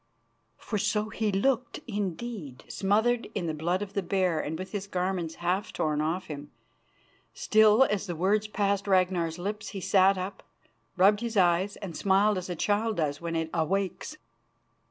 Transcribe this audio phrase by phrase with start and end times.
[0.57, 4.87] For so he looked, indeed, smothered in the blood of the bear and with his
[4.87, 6.49] garments half torn off him.
[7.35, 10.41] Still, as the words passed Ragnar's lips he sat up,
[10.97, 14.17] rubbed his eyes and smiled as a child does when it awakes.